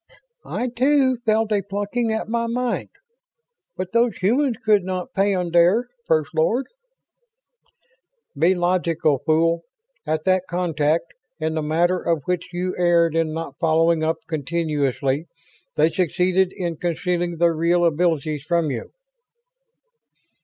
[0.47, 2.89] "I, too, felt a plucking at my mind.
[3.77, 6.65] But those humans could not peyondire, First Lord."
[8.35, 9.61] "Be logical, fool!
[10.07, 15.27] At that contact, in the matter of which you erred in not following up continuously,
[15.75, 18.89] they succeeded in concealing their real abilities from you."